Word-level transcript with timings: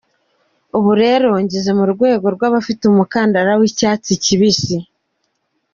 Ubu 0.77 0.91
rero 1.03 1.29
ngeze 1.41 1.71
ku 1.77 1.83
rwego 1.93 2.25
rw'abafise 2.35 2.83
umukanda 2.87 3.37
w'icatsi 3.59 4.13
kibisi. 4.23 4.77